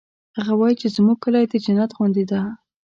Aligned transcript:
هغه 0.37 0.53
وایي 0.59 0.75
چې 0.81 0.87
زموږ 0.95 1.17
کلی 1.23 1.43
د 1.47 1.53
جنت 1.65 1.89
غوندی 1.97 2.25
ده 2.31 2.41